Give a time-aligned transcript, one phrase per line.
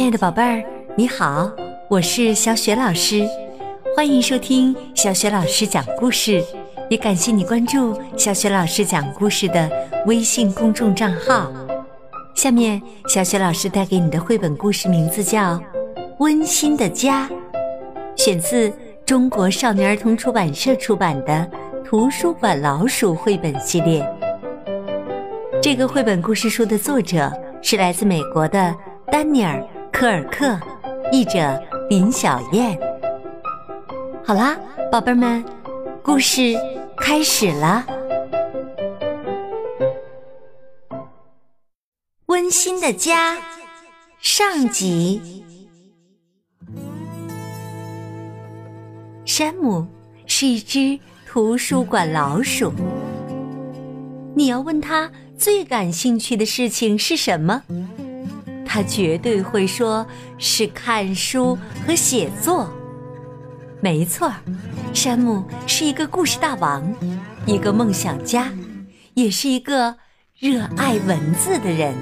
[0.00, 0.64] 亲爱的宝贝儿，
[0.96, 1.52] 你好，
[1.86, 3.22] 我是小雪老师，
[3.94, 6.42] 欢迎收听小雪老师讲故事，
[6.88, 9.70] 也感谢你关注小雪老师讲故事的
[10.06, 11.52] 微信公众账号。
[12.34, 15.56] 下面，小雪老师带给你的绘本故事名字叫
[16.18, 17.28] 《温馨的家》，
[18.16, 18.72] 选自
[19.04, 21.46] 中国少年儿童出版社出版的
[21.84, 24.02] 《图书馆老鼠》绘本系列。
[25.60, 27.30] 这个绘本故事书的作者
[27.60, 28.74] 是来自美国的
[29.12, 29.58] 丹尼尔·
[30.00, 30.58] 科尔克，
[31.12, 32.74] 译者林小燕。
[34.24, 34.58] 好啦，
[34.90, 35.44] 宝贝儿们，
[36.02, 36.56] 故事
[36.96, 37.84] 开始了。
[42.28, 43.36] 温馨的家
[44.20, 45.44] 上集。
[49.26, 49.86] 山姆
[50.24, 52.72] 是一只图书馆老鼠。
[54.34, 57.62] 你要问他最感兴趣的事情是什么？
[58.72, 60.06] 他绝对会说
[60.38, 62.72] 是看书和写作。
[63.80, 64.32] 没错，
[64.94, 66.94] 山姆是一个故事大王，
[67.46, 68.52] 一个梦想家，
[69.14, 69.96] 也是一个
[70.38, 71.92] 热爱文字的人。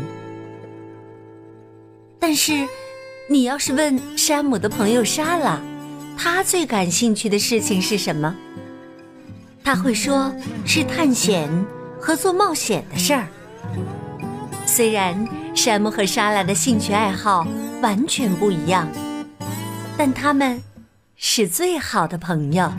[2.21, 2.53] 但是，
[3.31, 5.59] 你要是问山姆的朋友莎拉，
[6.19, 8.37] 他最感兴趣的事情是什么？
[9.65, 10.31] 他会说
[10.67, 11.49] 是探险。
[12.01, 13.27] 和做冒险的事儿。
[14.65, 17.47] 虽然山姆和莎拉的兴趣爱好
[17.83, 18.89] 完全不一样，
[19.97, 20.63] 但他们
[21.17, 22.73] 是最好的朋友。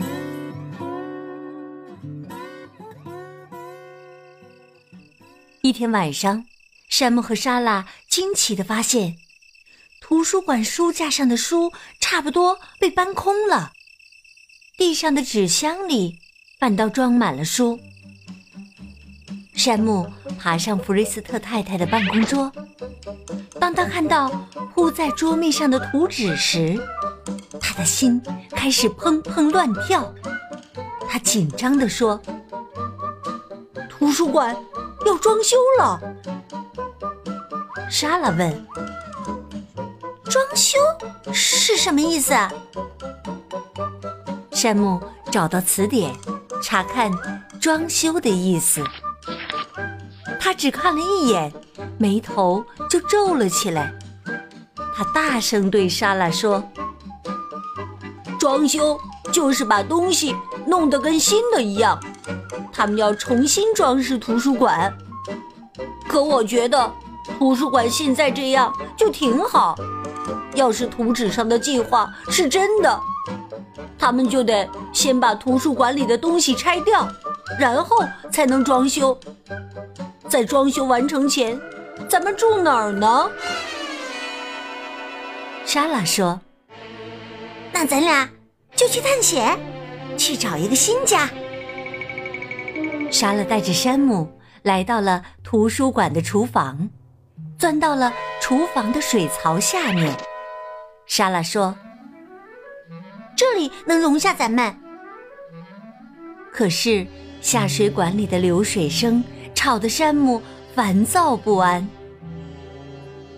[5.62, 6.44] 一天晚上，
[6.88, 9.16] 山姆和莎拉惊奇的发现，
[10.00, 13.72] 图书馆书架上的书差不多被搬空了，
[14.78, 16.18] 地上的纸箱里
[16.58, 17.78] 反倒装满了书。
[19.60, 22.50] 山姆爬上弗瑞斯特太太的办公桌，
[23.60, 24.30] 当他看到
[24.74, 26.80] 铺在桌面上的图纸时，
[27.60, 28.22] 他的心
[28.52, 30.10] 开始砰砰乱跳。
[31.06, 32.18] 他紧张地说
[33.90, 34.56] ：“图书馆
[35.04, 36.00] 要装修了。”
[37.90, 38.66] 莎拉问
[40.24, 40.78] ：“装修
[41.34, 42.32] 是什么意思？”
[44.52, 44.98] 山姆
[45.30, 46.14] 找到词典，
[46.62, 47.12] 查看
[47.60, 48.82] “装修”的意思。
[50.60, 51.50] 只看了一眼，
[51.96, 53.90] 眉头就皱了起来。
[54.94, 56.62] 他大声对莎拉说
[58.38, 59.00] ：“装修
[59.32, 61.98] 就是把东西弄得跟新的一样。
[62.70, 64.92] 他们要重新装饰图书馆。
[66.06, 66.92] 可我觉得
[67.38, 69.74] 图书馆现在这样就挺好。
[70.54, 73.00] 要是图纸上的计划是真的，
[73.98, 77.08] 他们就得先把图书馆里的东西拆掉，
[77.58, 77.96] 然后
[78.30, 79.18] 才能装修。”
[80.30, 81.60] 在装修完成前，
[82.08, 83.28] 咱们住哪儿呢？
[85.66, 86.40] 莎拉说
[87.74, 88.30] ：“那咱俩
[88.76, 89.58] 就去探险，
[90.16, 91.28] 去找一个新家。”
[93.10, 94.32] 莎拉带着山姆
[94.62, 96.88] 来到了图书馆的厨房，
[97.58, 100.16] 钻到了厨房的水槽下面。
[101.06, 101.76] 莎拉说
[103.34, 104.72] ：“这里能容下咱们。”
[106.54, 107.04] 可是
[107.40, 109.24] 下水管里的流水声。
[109.60, 110.40] 吵得山姆
[110.74, 111.86] 烦躁不安。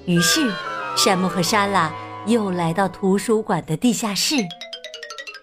[0.07, 0.53] 于是，
[0.97, 1.93] 山姆和莎拉
[2.27, 4.37] 又来到图书馆的地下室。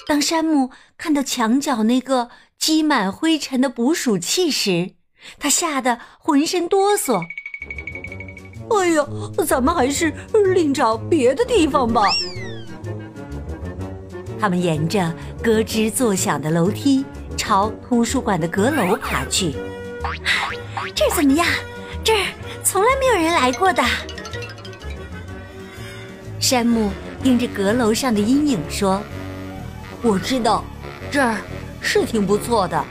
[0.08, 4.92] 当山姆看到墙角那个积满灰尘的捕鼠器时，
[5.38, 7.22] 他吓得浑身哆嗦。
[8.70, 9.06] 哎呀，
[9.46, 10.14] 咱们还是
[10.56, 12.04] 另找别的地方吧。
[14.40, 15.14] 他们沿着
[15.44, 17.04] 咯吱作响的楼梯
[17.36, 19.54] 朝图书馆的阁楼爬去。
[20.96, 21.46] 这儿怎么样？
[22.04, 22.26] 这儿
[22.64, 23.84] 从来没有人来过的。
[26.40, 26.90] 山姆
[27.22, 29.02] 盯着阁楼上的阴影说
[30.02, 30.64] ：“我知道，
[31.12, 31.38] 这儿
[31.82, 32.84] 是挺不错的，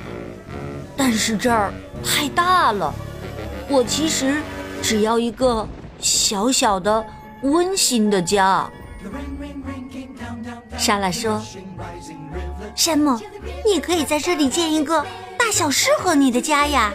[0.97, 1.73] 但是这儿
[2.05, 2.95] 太大了。
[3.69, 4.37] 我其实
[4.83, 5.67] 只要一个
[5.99, 7.05] 小小的、
[7.43, 8.71] 温馨的家。”
[10.77, 11.43] 莎拉说
[12.77, 13.19] ：“山姆，
[13.67, 15.05] 你可以在这里建一个
[15.49, 16.93] 大小适合你的家呀。”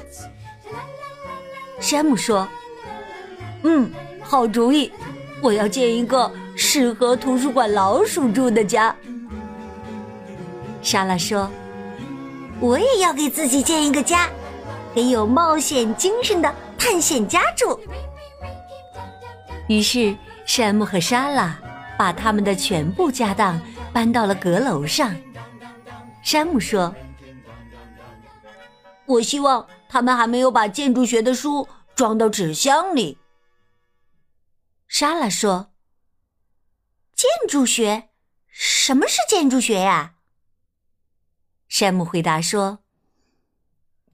[1.82, 2.48] 山姆说
[3.66, 3.92] ：“嗯，
[4.22, 4.92] 好主意，
[5.42, 8.96] 我要建一个适合图书馆老鼠住的家。”
[10.84, 11.50] 莎拉说
[12.62, 14.30] ：“我也要给自己建一个家，
[14.94, 17.80] 给有冒险精神的探险家住。”
[19.68, 20.16] 于是，
[20.46, 21.60] 山姆和莎拉
[21.98, 23.60] 把他们的全部家当
[23.92, 25.12] 搬到了阁楼上。
[26.22, 26.94] 山姆说
[29.06, 33.20] ：“我希望。”他们还没有把建筑学的书装到纸箱里。
[34.88, 35.72] 莎拉说
[37.14, 38.10] ：“建筑学？
[38.48, 40.16] 什么是建筑学呀？
[41.68, 42.80] 山姆回答说：“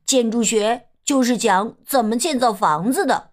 [0.06, 3.32] 建筑学就是讲怎么建造房子的，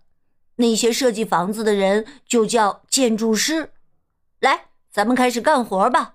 [0.55, 3.73] 那些设计房子的人就叫建筑师。
[4.39, 6.15] 来，咱们开始干活吧。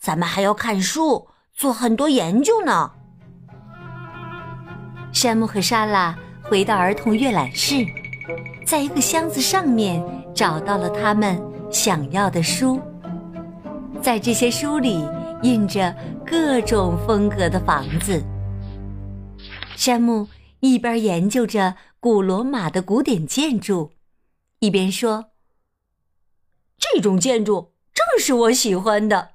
[0.00, 2.94] 咱们还要看书，做很多研究呢。”
[5.20, 7.84] 山姆和莎拉回到儿童阅览室，
[8.64, 10.02] 在一个箱子上面
[10.34, 11.38] 找到了他们
[11.70, 12.80] 想要的书。
[14.00, 15.06] 在这些书里
[15.42, 15.94] 印着
[16.24, 18.24] 各种风格的房子。
[19.76, 20.26] 山姆
[20.60, 23.92] 一边研究着古罗马的古典建筑，
[24.60, 25.26] 一边说
[26.80, 29.32] ：“这种建筑正是我喜欢的。”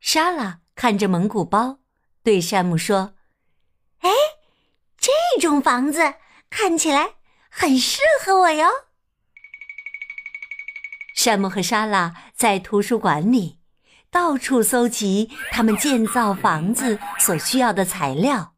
[0.00, 1.80] 莎拉看着蒙古包，
[2.22, 3.12] 对山姆说
[4.04, 4.10] ：“哎，
[4.98, 5.10] 这
[5.40, 6.14] 种房子
[6.48, 7.14] 看起来
[7.50, 8.68] 很适合我哟。”
[11.16, 13.58] 山姆和莎拉在图书馆里
[14.10, 18.54] 到处搜集他们建造房子所需要的材料。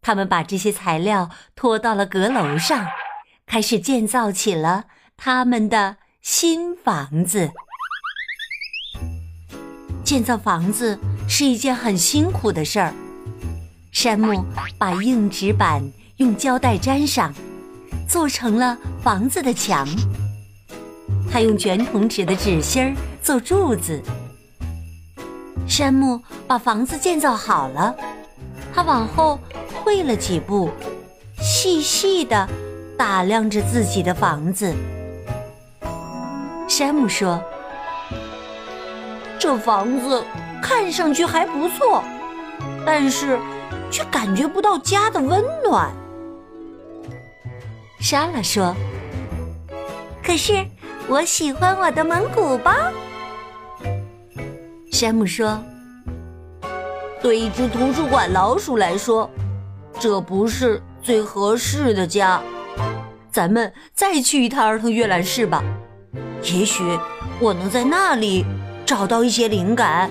[0.00, 2.86] 他们把这些材料拖到了阁楼上，
[3.46, 4.84] 开始建造起了
[5.16, 7.50] 他们的新房子。
[10.04, 12.94] 建造房子是一件很辛苦的事儿。
[13.94, 14.44] 山姆
[14.76, 15.80] 把硬纸板
[16.16, 17.32] 用胶带粘上，
[18.08, 19.86] 做成了房子的墙。
[21.30, 22.92] 他用卷筒纸的纸芯儿
[23.22, 24.02] 做柱子。
[25.68, 27.94] 山姆把房子建造好了，
[28.74, 29.38] 他往后
[29.70, 30.68] 退了几步，
[31.40, 32.48] 细细的
[32.98, 34.74] 打量着自己的房子。
[36.68, 37.40] 山姆说
[39.38, 40.24] ：“这房子
[40.60, 42.02] 看上去还不错，
[42.84, 43.38] 但是
[43.94, 45.92] 却感觉不到家的温暖。”
[48.02, 48.74] 莎拉说
[50.20, 50.66] ：“可是。”
[51.06, 52.72] 我喜欢我的蒙古包，
[54.90, 55.62] 山姆说
[57.20, 59.28] ：“对一只图书馆老鼠来说，
[60.00, 62.40] 这不是最合适的家。
[63.30, 65.62] 咱们再去一趟儿童阅览室吧，
[66.44, 66.82] 也许
[67.38, 68.46] 我能在那里
[68.86, 70.10] 找到一些灵感。”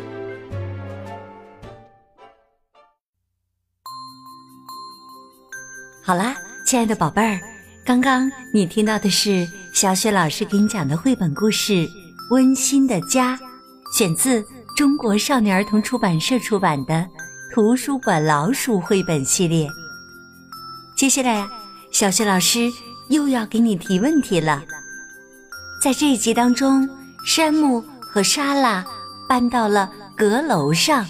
[6.06, 6.36] 好啦，
[6.66, 7.40] 亲爱的宝贝儿，
[7.86, 9.48] 刚刚你听到的是。
[9.74, 11.74] 小雪老师给你讲的绘本故事
[12.30, 13.36] 《温馨的家》，
[13.98, 14.46] 选自
[14.76, 16.94] 中国少年儿童出版社出版的
[17.52, 19.68] 《图书馆老鼠》绘本系列。
[20.96, 21.50] 接下来呀，
[21.90, 22.70] 小雪老师
[23.10, 24.62] 又要给你提问题了。
[25.82, 26.88] 在这一集当中，
[27.26, 28.86] 山姆和莎拉
[29.28, 31.04] 搬到了阁楼上，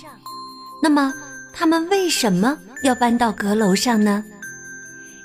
[0.81, 1.13] 那么
[1.51, 4.23] 他们为什么要搬到阁楼上呢？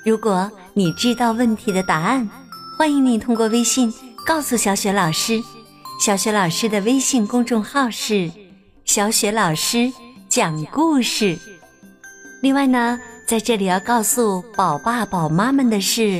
[0.09, 2.27] 如果你知道问题的答案，
[2.75, 3.93] 欢迎你通过微信
[4.25, 5.39] 告诉小雪老师，
[6.03, 8.31] 小雪老师的微信公众号是
[8.85, 9.93] “小雪老师
[10.27, 11.37] 讲故事”。
[12.41, 16.19] 另外呢，在这里要告诉宝爸宝妈们的是，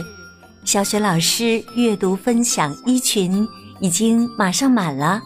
[0.63, 3.47] 小雪老师阅读分享一群
[3.79, 5.19] 已经马上满了，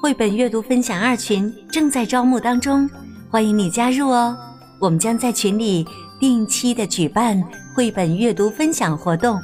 [0.00, 2.88] 绘本阅读分享二群正在招募当中，
[3.30, 4.34] 欢迎你加入哦。
[4.80, 5.86] 我们将在群里
[6.18, 7.42] 定期的举办
[7.74, 9.40] 绘本阅读分享活动。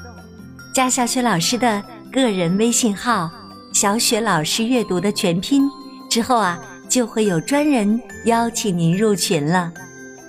[0.74, 1.82] 加小雪老师的
[2.12, 3.30] 个人微信号
[3.72, 5.68] “小雪老师阅读”的全拼
[6.10, 6.58] 之后啊，
[6.88, 9.72] 就会有专人邀请您入群了。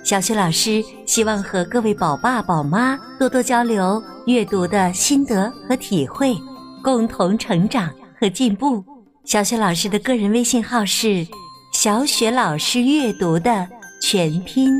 [0.04, 6.36] 小雪老师希望和各位宝爸宝妈多多交流阅读的心得和体会，
[6.82, 8.84] 共同成长和进步。
[9.24, 11.26] 小雪老师的个人微信号是
[11.74, 13.68] “小雪老师阅读”的
[14.00, 14.70] 全拼。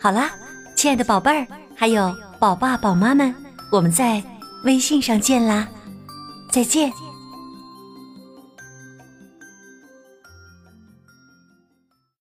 [0.00, 0.30] 好啦，
[0.76, 3.34] 亲爱的宝贝儿，还有宝爸宝妈们。
[3.70, 4.22] 我们在
[4.64, 5.68] 微信上见啦，
[6.50, 6.90] 再见。